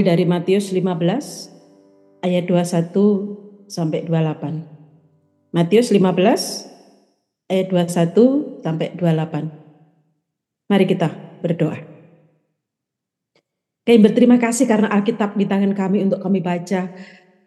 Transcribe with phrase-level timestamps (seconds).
[0.00, 5.52] diambil dari Matius 15 ayat 21 sampai 28.
[5.52, 10.72] Matius 15 ayat 21 sampai 28.
[10.72, 11.08] Mari kita
[11.44, 11.76] berdoa.
[13.84, 16.88] Kami berterima kasih karena Alkitab di tangan kami untuk kami baca.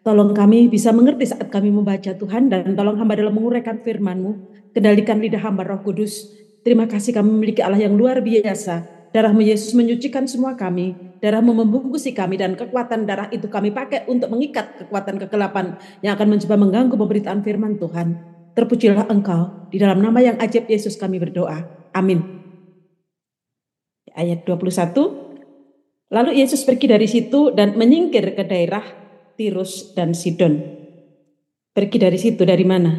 [0.06, 4.32] Tolong kami bisa mengerti saat kami membaca Tuhan dan tolong hamba dalam menguraikan firman-Mu.
[4.70, 6.30] Kendalikan lidah hamba roh kudus.
[6.62, 10.98] Terima kasih kami memiliki Allah yang luar biasa Darahmu Yesus menyucikan semua kami.
[11.22, 16.34] Darahmu membungkusi kami dan kekuatan darah itu kami pakai untuk mengikat kekuatan kegelapan yang akan
[16.34, 18.18] mencoba mengganggu pemberitaan firman Tuhan.
[18.58, 19.70] Terpujilah engkau.
[19.70, 21.62] Di dalam nama yang ajaib Yesus kami berdoa.
[21.94, 22.42] Amin.
[24.18, 26.10] Ayat 21.
[26.10, 28.82] Lalu Yesus pergi dari situ dan menyingkir ke daerah
[29.38, 30.58] Tirus dan Sidon.
[31.70, 32.98] Pergi dari situ dari mana?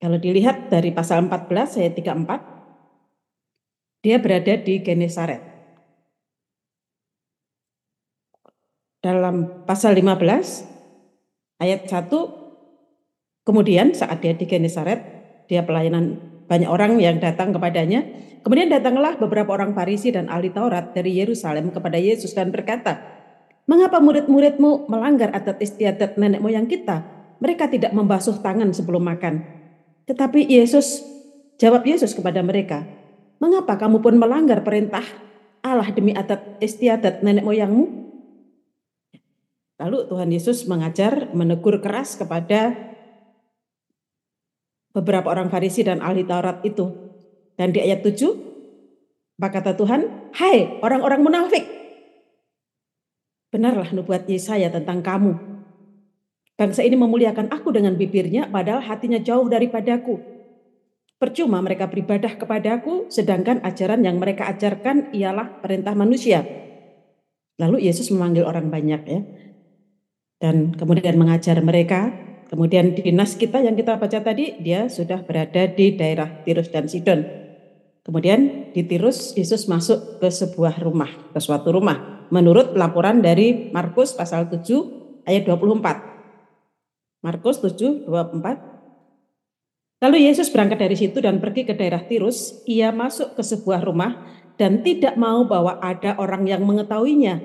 [0.00, 2.55] Kalau dilihat dari pasal 14 ayat 34,
[4.06, 5.42] dia berada di Genesaret.
[9.02, 12.06] Dalam pasal 15 ayat 1
[13.42, 15.02] kemudian saat dia di Genesaret
[15.50, 18.06] dia pelayanan banyak orang yang datang kepadanya.
[18.46, 23.02] Kemudian datanglah beberapa orang Farisi dan ahli Taurat dari Yerusalem kepada Yesus dan berkata,
[23.66, 27.02] Mengapa murid-muridmu melanggar adat istiadat nenek moyang kita?
[27.42, 29.42] Mereka tidak membasuh tangan sebelum makan.
[30.06, 31.02] Tetapi Yesus,
[31.58, 32.86] jawab Yesus kepada mereka,
[33.36, 35.04] Mengapa kamu pun melanggar perintah
[35.60, 38.06] Allah demi adat istiadat nenek moyangmu?
[39.76, 42.72] Lalu Tuhan Yesus mengajar, menegur keras kepada
[44.96, 46.88] beberapa orang Farisi dan ahli Taurat itu.
[47.60, 51.64] Dan di ayat 7, maka kata Tuhan, Hai orang-orang munafik,
[53.52, 55.36] benarlah nubuat Yesaya tentang kamu.
[56.56, 60.35] Bangsa ini memuliakan aku dengan bibirnya, padahal hatinya jauh daripadaku.
[61.16, 66.44] Percuma mereka beribadah kepadaku, sedangkan ajaran yang mereka ajarkan ialah perintah manusia.
[67.56, 69.20] Lalu Yesus memanggil orang banyak ya.
[70.36, 72.12] Dan kemudian mengajar mereka.
[72.52, 76.84] Kemudian di nas kita yang kita baca tadi, dia sudah berada di daerah Tirus dan
[76.84, 77.24] Sidon.
[78.04, 82.28] Kemudian di Tirus Yesus masuk ke sebuah rumah, ke suatu rumah.
[82.28, 87.24] Menurut laporan dari Markus pasal 7 ayat 24.
[87.24, 88.75] Markus 7 24
[89.96, 92.60] Lalu Yesus berangkat dari situ dan pergi ke daerah Tirus.
[92.68, 94.28] Ia masuk ke sebuah rumah
[94.60, 97.40] dan tidak mau bahwa ada orang yang mengetahuinya.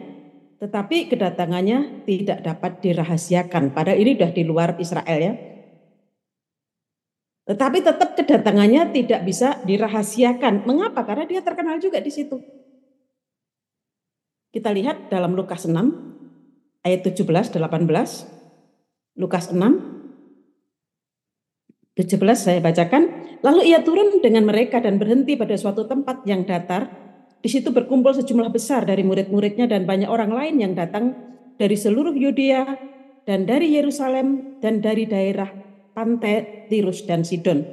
[0.60, 3.72] Tetapi kedatangannya tidak dapat dirahasiakan.
[3.72, 5.34] Padahal ini sudah di luar Israel ya.
[7.48, 10.68] Tetapi tetap kedatangannya tidak bisa dirahasiakan.
[10.68, 11.08] Mengapa?
[11.08, 12.38] Karena dia terkenal juga di situ.
[14.52, 15.72] Kita lihat dalam Lukas 6
[16.84, 17.56] ayat 17 18.
[19.20, 19.91] Lukas 6
[21.96, 23.36] 17 saya bacakan.
[23.44, 26.88] Lalu ia turun dengan mereka dan berhenti pada suatu tempat yang datar.
[27.42, 31.18] Di situ berkumpul sejumlah besar dari murid-muridnya dan banyak orang lain yang datang
[31.58, 32.78] dari seluruh Yudea
[33.26, 35.50] dan dari Yerusalem dan dari daerah
[35.92, 37.66] pantai Tirus dan Sidon.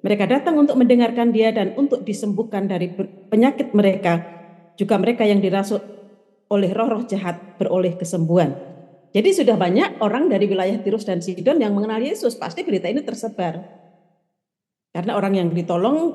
[0.00, 2.88] Mereka datang untuk mendengarkan dia dan untuk disembuhkan dari
[3.28, 4.24] penyakit mereka.
[4.80, 5.84] Juga mereka yang dirasuk
[6.48, 8.69] oleh roh-roh jahat beroleh kesembuhan.
[9.10, 12.38] Jadi sudah banyak orang dari wilayah Tirus dan Sidon yang mengenal Yesus.
[12.38, 13.58] Pasti berita ini tersebar.
[14.94, 16.14] Karena orang yang ditolong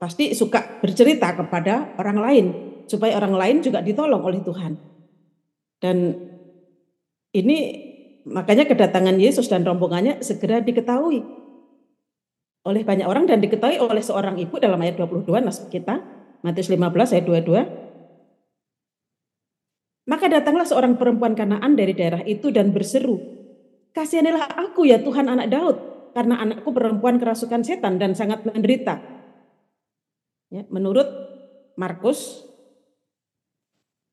[0.00, 2.46] pasti suka bercerita kepada orang lain.
[2.88, 4.72] Supaya orang lain juga ditolong oleh Tuhan.
[5.80, 6.16] Dan
[7.36, 7.56] ini
[8.24, 11.44] makanya kedatangan Yesus dan rombongannya segera diketahui
[12.64, 16.00] oleh banyak orang dan diketahui oleh seorang ibu dalam ayat 22 nas kita
[16.40, 17.83] Matius 15 ayat 22
[20.04, 23.16] maka datanglah seorang perempuan Kanaan dari daerah itu dan berseru,
[23.94, 25.76] Kasihanilah aku ya Tuhan anak Daud,
[26.12, 28.98] karena anakku perempuan kerasukan setan dan sangat menderita.
[30.50, 31.06] Ya, menurut
[31.78, 32.42] Markus,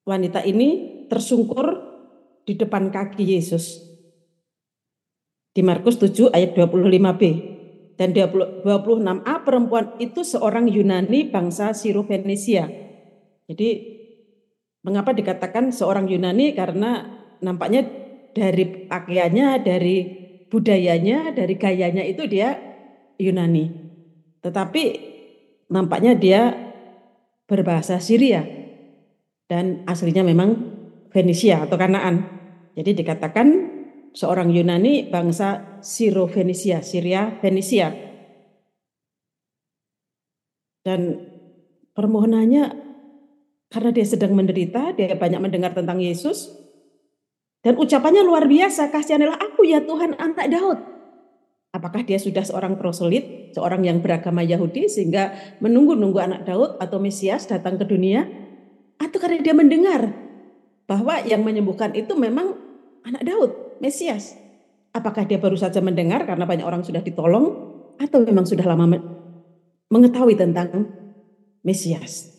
[0.05, 1.81] wanita ini tersungkur
[2.45, 3.81] di depan kaki Yesus.
[5.51, 7.21] Di Markus 7 ayat 25b
[7.99, 12.65] dan 26a perempuan itu seorang Yunani bangsa Sirofenisia.
[13.45, 13.69] Jadi
[14.81, 16.57] Mengapa dikatakan seorang Yunani?
[16.57, 17.05] Karena
[17.41, 17.85] nampaknya
[18.33, 19.97] dari pakaiannya, dari
[20.49, 22.57] budayanya, dari gayanya itu dia
[23.21, 23.69] Yunani.
[24.41, 24.83] Tetapi
[25.69, 26.41] nampaknya dia
[27.45, 28.41] berbahasa Syria
[29.47, 30.55] dan aslinya memang
[31.11, 32.23] Venesia atau Kanaan.
[32.73, 33.47] Jadi dikatakan
[34.15, 37.91] seorang Yunani bangsa Siro Venesia, Syria Venesia.
[40.81, 41.29] Dan
[41.93, 42.90] permohonannya
[43.71, 46.51] karena dia sedang menderita, dia banyak mendengar tentang Yesus.
[47.63, 50.79] Dan ucapannya luar biasa, kasihanilah aku ya Tuhan anak Daud.
[51.71, 57.47] Apakah dia sudah seorang proselit, seorang yang beragama Yahudi sehingga menunggu-nunggu anak Daud atau Mesias
[57.47, 58.27] datang ke dunia?
[58.99, 60.11] Atau karena dia mendengar
[60.83, 62.59] bahwa yang menyembuhkan itu memang
[63.07, 64.35] anak Daud, Mesias.
[64.91, 68.99] Apakah dia baru saja mendengar karena banyak orang sudah ditolong atau memang sudah lama
[69.87, 70.91] mengetahui tentang
[71.63, 72.30] Mesias?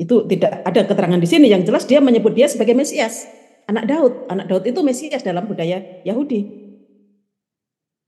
[0.00, 3.28] Itu tidak ada keterangan di sini yang jelas dia menyebut dia sebagai Mesias,
[3.68, 4.32] anak Daud.
[4.32, 6.40] Anak Daud itu Mesias dalam budaya Yahudi.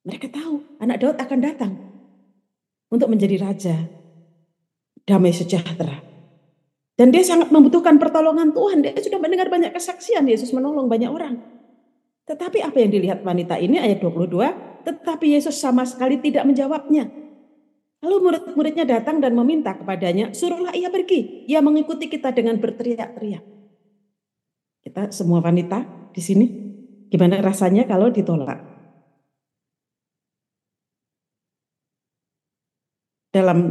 [0.09, 1.73] Mereka tahu anak Daud akan datang
[2.89, 3.77] untuk menjadi raja
[5.05, 6.01] damai sejahtera.
[6.97, 8.89] Dan dia sangat membutuhkan pertolongan Tuhan.
[8.89, 11.45] Dia sudah mendengar banyak kesaksian Yesus menolong banyak orang.
[12.25, 14.33] Tetapi apa yang dilihat wanita ini ayat 22,
[14.89, 17.22] tetapi Yesus sama sekali tidak menjawabnya.
[18.03, 21.47] Lalu murid-muridnya datang dan meminta kepadanya, suruhlah ia pergi.
[21.47, 23.45] Ia mengikuti kita dengan berteriak-teriak.
[24.83, 26.47] Kita semua wanita di sini,
[27.07, 28.59] gimana rasanya kalau ditolak?
[33.31, 33.71] Dalam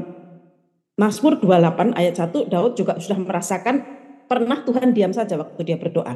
[0.95, 3.83] Mazmur 28 ayat 1 Daud juga sudah merasakan
[4.31, 6.15] pernah Tuhan diam saja waktu dia berdoa.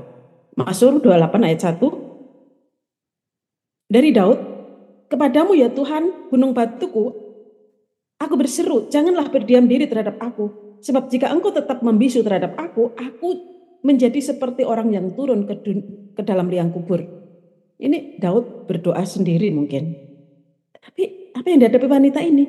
[0.56, 1.84] Mazmur 28 ayat 1
[3.92, 4.40] dari Daud,
[5.12, 7.25] kepadamu ya Tuhan gunung batuku,
[8.25, 10.77] aku berseru, janganlah berdiam diri terhadap aku.
[10.81, 13.30] Sebab jika engkau tetap membisu terhadap aku, aku
[13.86, 15.62] menjadi seperti orang yang turun ke,
[16.18, 17.01] ke dalam liang kubur.
[17.77, 19.94] Ini Daud berdoa sendiri mungkin.
[20.74, 22.45] Tapi apa yang dihadapi wanita ini?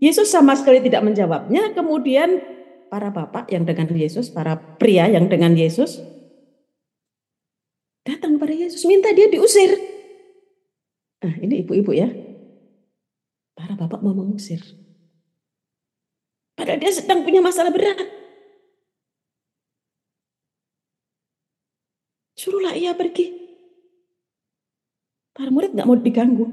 [0.00, 1.72] Yesus sama sekali tidak menjawabnya.
[1.72, 2.40] Kemudian
[2.92, 6.00] para bapak yang dengan Yesus, para pria yang dengan Yesus
[8.06, 9.74] datang kepada Yesus, minta dia diusir.
[11.26, 12.06] Nah, ini ibu-ibu ya.
[13.56, 14.62] Para bapak mau mengusir.
[16.56, 18.00] Padahal dia sedang punya masalah berat.
[22.36, 23.32] Suruhlah ia pergi.
[25.36, 26.48] Para murid nggak mau diganggu.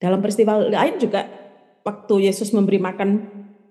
[0.00, 1.28] Dalam peristiwa lain juga
[1.84, 3.08] waktu Yesus memberi makan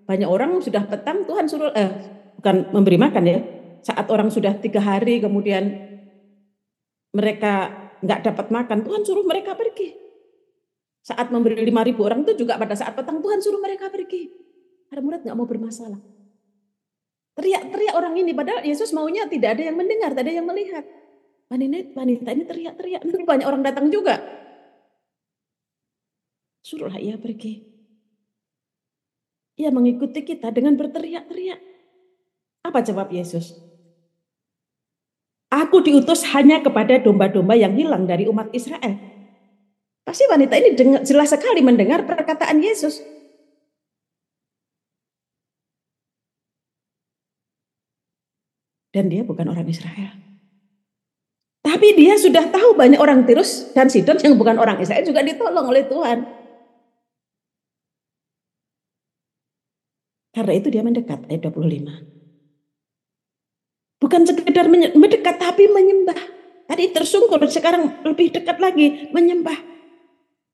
[0.06, 1.90] banyak orang sudah petang Tuhan suruh eh
[2.38, 3.40] bukan memberi makan ya
[3.82, 5.66] saat orang sudah tiga hari kemudian
[7.14, 7.74] mereka
[8.06, 9.98] nggak dapat makan Tuhan suruh mereka pergi
[11.02, 14.45] saat memberi lima ribu orang itu juga pada saat petang Tuhan suruh mereka pergi
[14.96, 16.00] ada murid nggak mau bermasalah
[17.36, 20.84] teriak-teriak orang ini padahal Yesus maunya tidak ada yang mendengar tidak ada yang melihat
[21.52, 24.24] wanita ini teriak-teriak banyak orang datang juga
[26.64, 27.76] suruhlah ia pergi
[29.56, 31.60] ia mengikuti kita dengan berteriak-teriak.
[32.68, 33.56] Apa jawab Yesus?
[35.48, 39.00] Aku diutus hanya kepada domba-domba yang hilang dari umat Israel.
[40.04, 40.76] Pasti wanita ini
[41.08, 43.00] jelas sekali mendengar perkataan Yesus.
[48.96, 50.16] Dan dia bukan orang Israel.
[51.60, 55.68] Tapi dia sudah tahu banyak orang Tirus dan Sidon yang bukan orang Israel juga ditolong
[55.68, 56.24] oleh Tuhan.
[60.32, 64.00] Karena itu dia mendekat ayat 25.
[64.00, 66.16] Bukan sekedar mendekat tapi menyembah.
[66.72, 69.60] Tadi tersungkur sekarang lebih dekat lagi menyembah.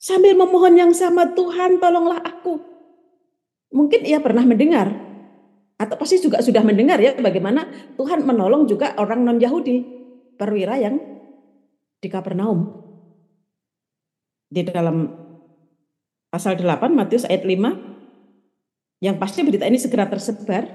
[0.01, 2.57] Sambil memohon yang sama Tuhan tolonglah aku.
[3.69, 5.10] Mungkin ia pernah mendengar
[5.81, 7.65] atau pasti juga sudah mendengar ya bagaimana
[7.97, 9.81] Tuhan menolong juga orang non Yahudi
[10.37, 11.01] perwira yang
[11.97, 12.85] di Kapernaum.
[14.51, 15.09] Di dalam
[16.29, 20.69] pasal 8 Matius ayat 5 yang pasti berita ini segera tersebar.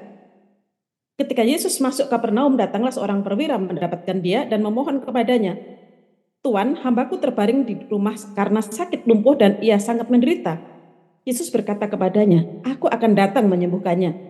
[1.17, 5.57] Ketika Yesus masuk ke Pernaum, datanglah seorang perwira mendapatkan dia dan memohon kepadanya,
[6.45, 10.61] Tuan, hambaku terbaring di rumah karena sakit lumpuh dan ia sangat menderita.
[11.25, 14.26] Yesus berkata kepadanya, aku akan datang menyembuhkannya.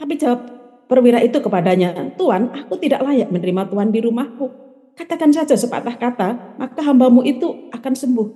[0.00, 0.40] Tapi jawab
[0.88, 4.48] perwira itu kepadanya, Tuan, aku tidak layak menerima Tuhan di rumahku.
[4.96, 8.28] Katakan saja sepatah kata, maka hambamu itu akan sembuh.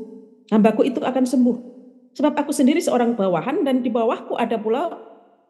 [0.52, 1.56] Hambaku itu akan sembuh.
[2.14, 4.92] Sebab aku sendiri seorang bawahan dan di bawahku ada pula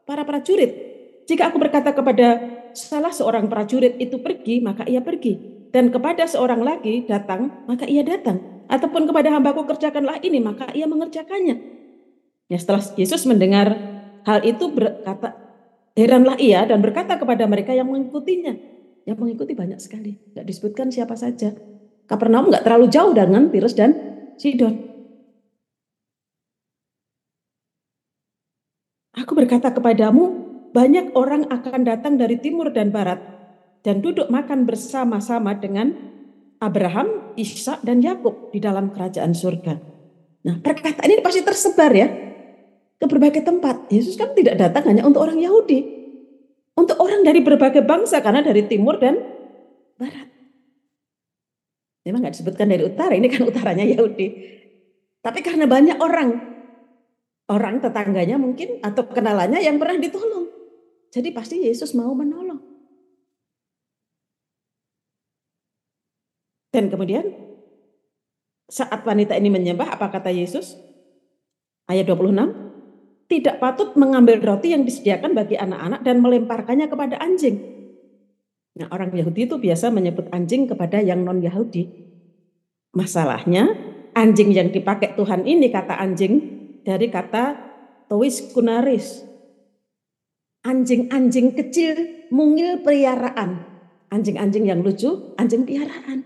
[0.07, 0.71] para prajurit.
[1.27, 2.41] Jika aku berkata kepada
[2.73, 5.67] salah seorang prajurit itu pergi, maka ia pergi.
[5.75, 8.65] Dan kepada seorang lagi datang, maka ia datang.
[8.71, 11.57] Ataupun kepada hambaku kerjakanlah ini, maka ia mengerjakannya.
[12.49, 13.77] Ya setelah Yesus mendengar
[14.25, 15.44] hal itu berkata,
[15.95, 18.55] heranlah ia dan berkata kepada mereka yang mengikutinya.
[19.05, 20.17] Yang mengikuti banyak sekali.
[20.17, 21.55] Tidak disebutkan siapa saja.
[22.05, 23.93] Kapernaum nggak terlalu jauh dengan Tirus dan
[24.37, 24.75] Sidon.
[29.15, 33.23] Aku berkata kepadamu, banyak orang akan datang dari timur dan barat
[33.87, 35.95] dan duduk makan bersama-sama dengan
[36.59, 39.75] Abraham, Ishak dan Yakub di dalam kerajaan surga.
[40.45, 42.24] Nah, perkataan ini pasti tersebar ya
[43.05, 43.93] ke berbagai tempat.
[43.93, 45.85] Yesus kan tidak datang hanya untuk orang Yahudi,
[46.73, 49.21] untuk orang dari berbagai bangsa karena dari timur dan
[50.01, 50.33] barat.
[52.09, 54.29] Memang nggak disebutkan dari utara, ini kan utaranya Yahudi.
[55.21, 56.31] Tapi karena banyak orang
[57.53, 60.49] orang tetangganya mungkin atau kenalannya yang pernah ditolong.
[61.13, 62.61] Jadi pasti Yesus mau menolong.
[66.73, 67.31] Dan kemudian
[68.67, 70.75] saat wanita ini menyembah, apa kata Yesus?
[71.87, 72.64] Ayat 26,
[73.35, 77.59] tidak patut mengambil roti yang disediakan bagi anak-anak dan melemparkannya kepada anjing.
[78.79, 81.91] Nah, orang Yahudi itu biasa menyebut anjing kepada yang non-Yahudi.
[82.95, 83.75] Masalahnya,
[84.15, 86.35] anjing yang dipakai Tuhan ini kata anjing
[86.87, 87.59] dari kata
[88.07, 89.27] tois kunaris.
[90.65, 93.67] Anjing-anjing kecil mungil peliharaan.
[94.15, 96.23] Anjing-anjing yang lucu, anjing piaraan.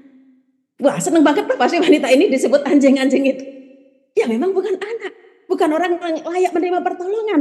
[0.79, 3.45] Wah seneng banget pasti wanita ini disebut anjing-anjing itu.
[4.15, 5.13] Ya memang bukan anak,
[5.49, 7.41] bukan orang layak menerima pertolongan.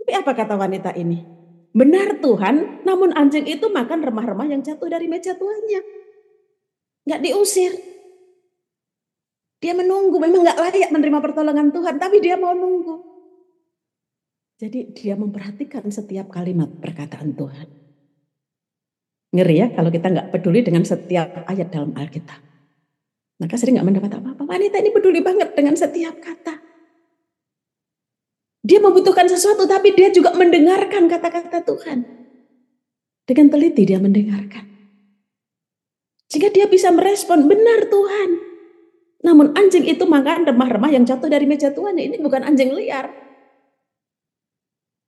[0.00, 1.22] Tapi apa kata wanita ini?
[1.70, 5.80] Benar Tuhan, namun anjing itu makan remah-remah yang jatuh dari meja tuannya.
[7.06, 7.78] Gak diusir.
[9.60, 12.96] Dia menunggu, memang gak layak menerima pertolongan Tuhan, tapi dia mau nunggu.
[14.60, 17.68] Jadi dia memperhatikan setiap kalimat perkataan Tuhan.
[19.30, 22.40] Ngeri ya kalau kita nggak peduli dengan setiap ayat dalam Alkitab.
[23.40, 24.42] Maka sering nggak mendapat apa-apa.
[24.44, 26.69] Wanita ini peduli banget dengan setiap kata.
[28.60, 32.04] Dia membutuhkan sesuatu tapi dia juga mendengarkan kata-kata Tuhan.
[33.24, 34.68] Dengan teliti dia mendengarkan.
[36.30, 38.30] Sehingga dia bisa merespon, benar Tuhan.
[39.26, 42.06] Namun anjing itu makan remah-remah yang jatuh dari meja tuannya.
[42.06, 43.10] Ini bukan anjing liar.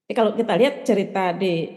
[0.05, 1.73] Jadi kalau kita lihat cerita di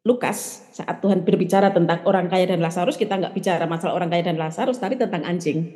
[0.00, 4.24] Lukas saat Tuhan berbicara tentang orang kaya dan Lazarus, kita nggak bicara masalah orang kaya
[4.32, 5.68] dan Lazarus, tapi tentang anjing.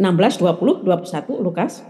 [0.00, 1.84] 16, 20, 21 Lukas.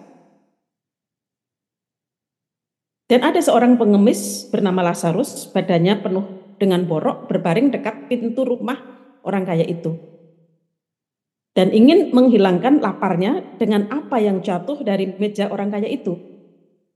[3.10, 8.78] Dan ada seorang pengemis bernama Lazarus, badannya penuh dengan borok, berbaring dekat pintu rumah
[9.26, 9.98] orang kaya itu.
[11.50, 16.14] Dan ingin menghilangkan laparnya dengan apa yang jatuh dari meja orang kaya itu.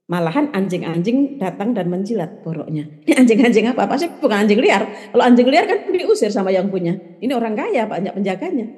[0.06, 2.87] Malahan anjing-anjing datang dan menjilat boroknya.
[3.02, 3.90] Ini anjing-anjing apa?
[3.90, 5.11] Pasti bukan anjing liar.
[5.11, 6.94] Kalau anjing liar kan diusir sama yang punya.
[7.18, 8.71] Ini orang kaya, banyak penjaganya.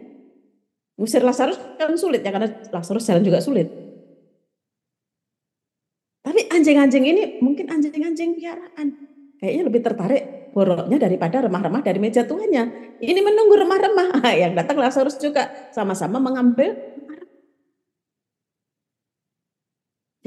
[0.96, 3.68] Usir Lazarus kan sulit ya, karena Lazarus jalan juga sulit.
[6.66, 8.86] Anjing-anjing ini mungkin anjing-anjing piaraan.
[9.38, 12.98] Kayaknya lebih tertarik boroknya daripada remah-remah dari meja tuannya.
[12.98, 14.18] Ini menunggu remah-remah.
[14.42, 16.74] Yang datang Lazarus juga sama-sama mengambil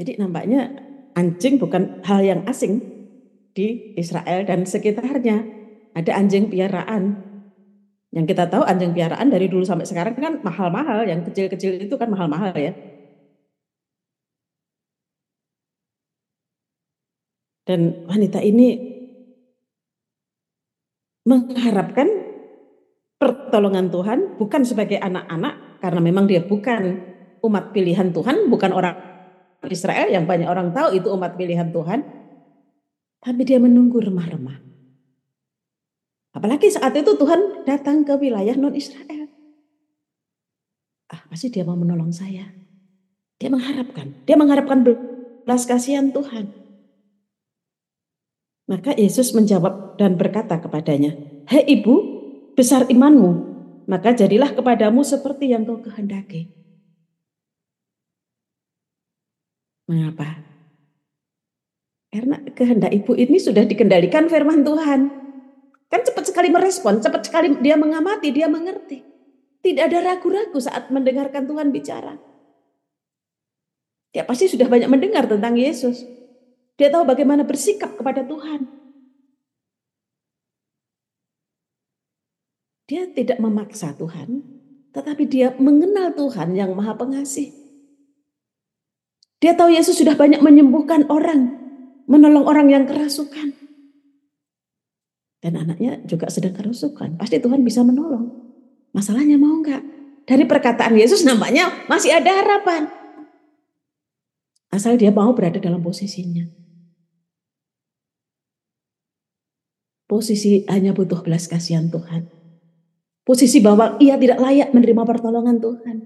[0.00, 0.80] Jadi nampaknya
[1.12, 2.80] anjing bukan hal yang asing
[3.52, 5.44] di Israel dan sekitarnya.
[5.92, 7.20] Ada anjing piaraan.
[8.08, 12.08] Yang kita tahu anjing piaraan dari dulu sampai sekarang kan mahal-mahal, yang kecil-kecil itu kan
[12.08, 12.72] mahal-mahal ya.
[17.70, 18.74] Dan wanita ini
[21.22, 22.10] mengharapkan
[23.14, 26.98] pertolongan Tuhan bukan sebagai anak-anak karena memang dia bukan
[27.46, 28.98] umat pilihan Tuhan, bukan orang
[29.70, 32.02] Israel yang banyak orang tahu itu umat pilihan Tuhan.
[33.22, 34.58] Tapi dia menunggu remah-remah.
[36.34, 39.30] Apalagi saat itu Tuhan datang ke wilayah non-Israel.
[41.06, 42.50] Ah, pasti dia mau menolong saya.
[43.38, 44.26] Dia mengharapkan.
[44.26, 46.59] Dia mengharapkan belas kasihan Tuhan.
[48.70, 51.18] Maka Yesus menjawab dan berkata kepadanya,
[51.50, 51.98] Hei ibu,
[52.54, 53.32] besar imanmu,
[53.90, 56.54] maka jadilah kepadamu seperti yang kau kehendaki.
[59.90, 60.38] Mengapa?
[62.14, 65.18] Karena kehendak ibu ini sudah dikendalikan firman Tuhan.
[65.90, 69.02] Kan cepat sekali merespon, cepat sekali dia mengamati, dia mengerti.
[69.66, 72.14] Tidak ada ragu-ragu saat mendengarkan Tuhan bicara.
[74.14, 76.19] Dia pasti sudah banyak mendengar tentang Yesus.
[76.80, 78.64] Dia tahu bagaimana bersikap kepada Tuhan.
[82.88, 84.40] Dia tidak memaksa Tuhan,
[84.96, 87.52] tetapi dia mengenal Tuhan yang Maha Pengasih.
[89.44, 91.52] Dia tahu Yesus sudah banyak menyembuhkan orang,
[92.08, 93.52] menolong orang yang kerasukan.
[95.44, 97.20] Dan anaknya juga sedang kerasukan.
[97.20, 98.40] Pasti Tuhan bisa menolong.
[98.96, 99.84] Masalahnya mau enggak?
[100.24, 102.88] Dari perkataan Yesus nampaknya masih ada harapan.
[104.72, 106.59] Asal dia mau berada dalam posisinya.
[110.10, 112.26] Posisi hanya butuh belas kasihan Tuhan.
[113.22, 116.02] Posisi bahwa ia tidak layak menerima pertolongan Tuhan.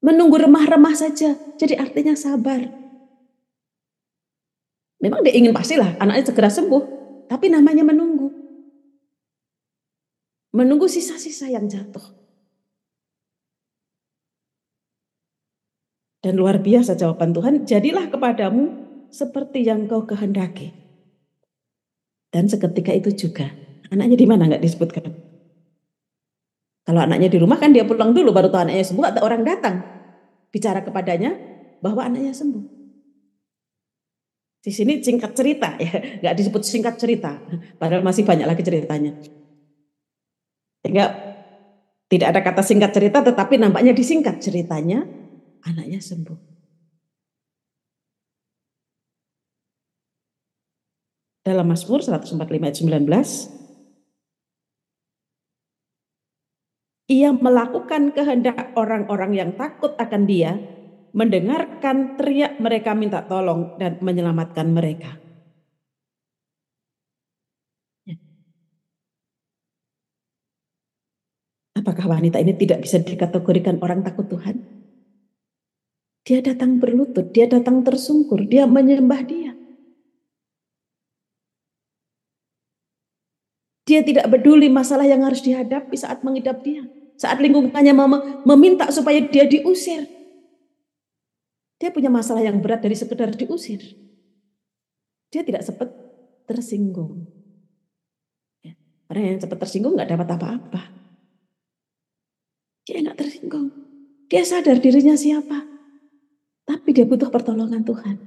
[0.00, 1.36] Menunggu remah-remah saja.
[1.60, 2.64] Jadi artinya sabar.
[5.04, 6.82] Memang dia ingin pastilah anaknya segera sembuh.
[7.28, 8.32] Tapi namanya menunggu.
[10.56, 12.16] Menunggu sisa-sisa yang jatuh.
[16.24, 18.64] Dan luar biasa jawaban Tuhan, jadilah kepadamu
[19.12, 20.79] seperti yang kau kehendaki.
[22.30, 23.50] Dan seketika itu juga,
[23.90, 25.10] anaknya di mana nggak disebutkan?
[26.86, 29.76] Kalau anaknya di rumah kan dia pulang dulu baru tahu anaknya sembuh atau orang datang
[30.50, 31.34] bicara kepadanya
[31.82, 32.64] bahwa anaknya sembuh.
[34.60, 37.40] Di sini singkat cerita ya, nggak disebut singkat cerita,
[37.80, 39.12] padahal masih banyak lagi ceritanya.
[40.84, 41.06] Sehingga
[42.10, 45.06] Tidak ada kata singkat cerita tetapi nampaknya disingkat ceritanya
[45.62, 46.59] anaknya sembuh.
[51.50, 53.10] Dalam Mazmur 145 ayat 19
[57.10, 60.62] ia melakukan kehendak orang-orang yang takut akan dia,
[61.10, 65.18] mendengarkan teriak mereka minta tolong dan menyelamatkan mereka.
[71.74, 74.62] Apakah wanita ini tidak bisa dikategorikan orang takut Tuhan?
[76.22, 79.59] Dia datang berlutut, dia datang tersungkur, dia menyembah dia.
[83.90, 86.86] Dia tidak peduli masalah yang harus dihadapi saat mengidap dia.
[87.18, 87.90] Saat lingkungannya
[88.46, 90.06] meminta supaya dia diusir.
[91.74, 93.82] Dia punya masalah yang berat dari sekedar diusir.
[95.34, 95.90] Dia tidak sempat
[96.46, 97.26] tersinggung.
[98.62, 98.78] Ya,
[99.10, 100.82] orang yang cepat tersinggung nggak dapat apa-apa.
[102.86, 103.74] Dia nggak tersinggung.
[104.30, 105.66] Dia sadar dirinya siapa.
[106.62, 108.22] Tapi dia butuh pertolongan Tuhan.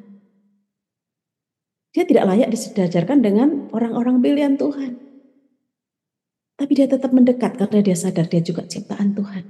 [1.96, 5.02] Dia tidak layak disejajarkan dengan orang-orang pilihan Tuhan.
[6.63, 9.43] Tapi dia tetap mendekat karena dia sadar dia juga ciptaan Tuhan.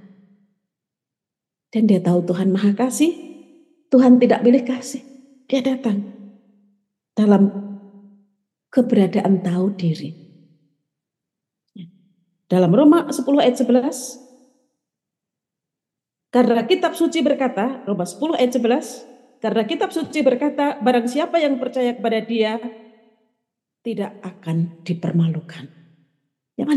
[1.70, 3.14] Dan dia tahu Tuhan maha kasih.
[3.94, 5.06] Tuhan tidak pilih kasih.
[5.46, 6.10] Dia datang
[7.14, 7.54] dalam
[8.74, 10.10] keberadaan tahu diri.
[12.50, 19.94] Dalam Roma 10 ayat 11, karena kitab suci berkata, Roma 10 ayat 11, karena kitab
[19.94, 22.58] suci berkata, barang siapa yang percaya kepada dia,
[23.86, 25.83] tidak akan dipermalukan.
[26.54, 26.68] Yang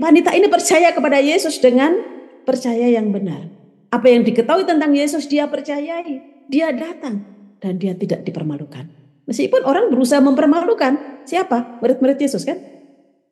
[0.00, 1.96] wanita ini percaya kepada Yesus dengan
[2.44, 3.48] percaya yang benar.
[3.88, 6.44] Apa yang diketahui tentang Yesus dia percayai.
[6.52, 7.24] Dia datang
[7.60, 8.88] dan dia tidak dipermalukan.
[9.24, 11.24] Meskipun orang berusaha mempermalukan.
[11.24, 11.80] Siapa?
[11.80, 12.58] Murid-murid Yesus kan?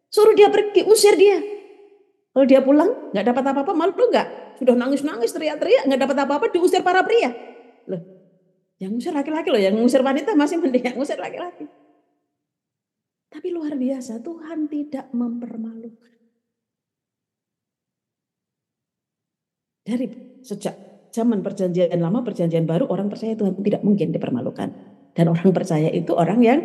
[0.08, 1.42] Suruh dia pergi, usir dia.
[2.30, 4.50] Kalau dia pulang nggak dapat apa-apa, malu nggak?
[4.60, 7.32] sudah nangis-nangis teriak-teriak nggak dapat apa-apa diusir para pria.
[7.88, 8.04] Loh,
[8.76, 11.64] yang ngusir laki-laki loh, yang ngusir wanita masih mending yang ngusir laki-laki.
[13.30, 16.18] Tapi luar biasa, Tuhan tidak mempermalukan.
[19.86, 20.06] Dari
[20.42, 20.74] sejak
[21.14, 24.68] zaman perjanjian lama, perjanjian baru, orang percaya Tuhan tidak mungkin dipermalukan.
[25.14, 26.60] Dan orang percaya itu orang yang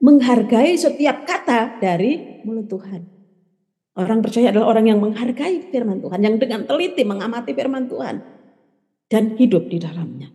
[0.00, 3.02] menghargai setiap kata dari mulut Tuhan.
[3.96, 8.20] Orang percaya adalah orang yang menghargai firman Tuhan, yang dengan teliti mengamati firman Tuhan
[9.08, 10.28] dan hidup di dalamnya.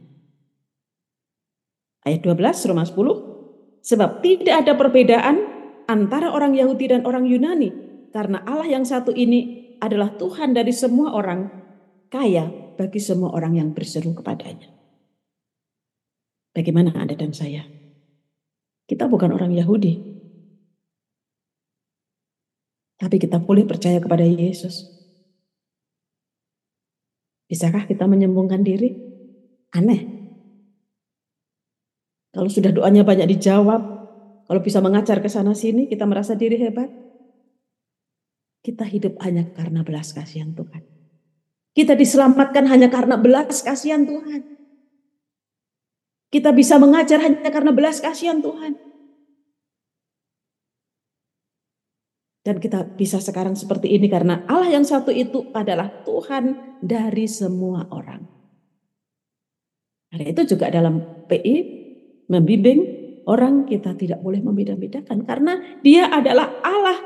[2.02, 5.51] Ayat 12 Roma 10, sebab tidak ada perbedaan
[5.92, 7.70] antara orang Yahudi dan orang Yunani,
[8.16, 11.52] karena Allah yang satu ini adalah Tuhan dari semua orang,
[12.08, 12.48] kaya
[12.80, 14.72] bagi semua orang yang berseru kepadanya.
[16.56, 17.68] Bagaimana Anda dan saya?
[18.88, 20.00] Kita bukan orang Yahudi,
[22.96, 24.88] tapi kita boleh percaya kepada Yesus.
[27.52, 28.96] Bisakah kita menyembuhkan diri?
[29.76, 30.08] Aneh.
[32.32, 33.91] Kalau sudah doanya banyak dijawab,
[34.52, 36.92] kalau bisa mengajar ke sana sini, kita merasa diri hebat.
[38.60, 40.84] Kita hidup hanya karena belas kasihan Tuhan.
[41.72, 44.44] Kita diselamatkan hanya karena belas kasihan Tuhan.
[46.36, 48.76] Kita bisa mengajar hanya karena belas kasihan Tuhan.
[52.44, 57.88] Dan kita bisa sekarang seperti ini karena Allah yang satu itu adalah Tuhan dari semua
[57.88, 58.28] orang.
[60.12, 61.56] Karena itu juga dalam PI
[62.28, 67.00] membimbing orang kita tidak boleh membeda-bedakan karena dia adalah Allah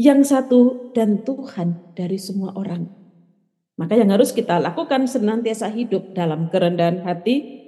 [0.00, 2.86] yang satu dan Tuhan dari semua orang.
[3.74, 7.62] Maka yang harus kita lakukan senantiasa hidup dalam kerendahan hati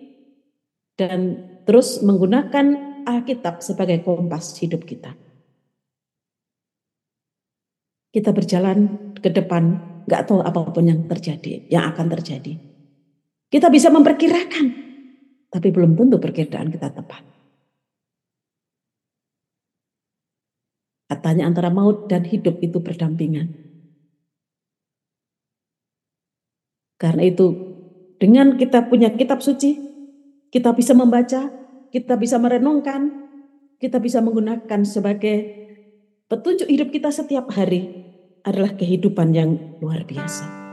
[0.94, 5.14] dan terus menggunakan Alkitab sebagai kompas hidup kita
[8.16, 9.76] kita berjalan ke depan,
[10.08, 12.56] nggak tahu apa pun yang terjadi, yang akan terjadi.
[13.52, 14.85] Kita bisa memperkirakan,
[15.56, 17.24] tapi belum tentu perkiraan kita tepat.
[21.08, 23.56] Katanya antara maut dan hidup itu berdampingan.
[27.00, 27.56] Karena itu,
[28.20, 29.80] dengan kita punya kitab suci,
[30.52, 31.48] kita bisa membaca,
[31.88, 33.32] kita bisa merenungkan,
[33.80, 35.36] kita bisa menggunakan sebagai
[36.28, 38.04] petunjuk hidup kita setiap hari
[38.44, 40.66] adalah kehidupan yang luar biasa.